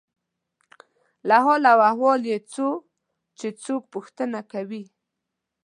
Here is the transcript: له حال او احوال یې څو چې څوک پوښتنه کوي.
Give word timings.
له 1.27 1.37
حال 1.45 1.63
او 1.73 1.79
احوال 1.89 2.21
یې 2.31 2.37
څو 2.53 2.67
چې 3.37 3.47
څوک 3.63 3.81
پوښتنه 3.93 4.39
کوي. 4.51 4.83